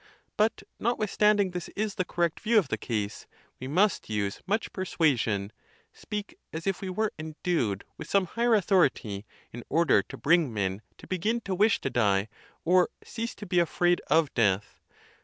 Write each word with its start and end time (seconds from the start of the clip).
But, 0.35 0.63
notwith 0.81 1.09
standing 1.11 1.51
this 1.51 1.67
is 1.75 1.93
the 1.93 2.03
correct 2.03 2.39
view 2.39 2.57
of 2.57 2.69
the 2.69 2.77
case, 2.79 3.27
we 3.59 3.67
must 3.67 4.09
use 4.09 4.41
much 4.47 4.73
persuasion, 4.73 5.51
speak 5.93 6.39
as 6.51 6.65
if 6.65 6.81
we 6.81 6.89
were 6.89 7.13
endued 7.19 7.83
with 7.99 8.09
some 8.09 8.25
higher 8.25 8.55
authority,.in 8.55 9.63
order 9.69 10.01
to 10.01 10.17
bring 10.17 10.51
men 10.51 10.81
to 10.97 11.05
begin 11.05 11.39
to 11.41 11.53
wish 11.53 11.79
to 11.81 11.91
die, 11.91 12.29
or 12.65 12.89
cease 13.03 13.35
to 13.35 13.45
be 13.45 13.59
afraid 13.59 14.01
of 14.07 14.33
death. 14.33 14.79